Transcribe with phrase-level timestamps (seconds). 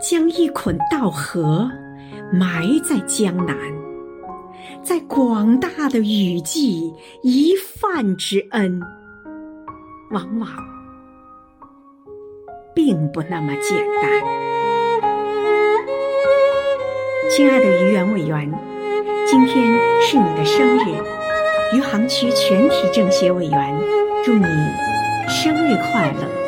[0.00, 1.68] 将一捆稻禾
[2.32, 3.56] 埋在江南，
[4.80, 6.92] 在广大的雨季
[7.22, 8.80] 一饭之恩，
[10.12, 10.48] 往往
[12.72, 14.22] 并不那么简单。
[17.28, 18.48] 亲爱的于元委员，
[19.26, 19.66] 今天
[20.00, 20.94] 是你的生日，
[21.76, 23.76] 余杭区全体政协委员
[24.24, 24.44] 祝你
[25.28, 26.47] 生日快乐。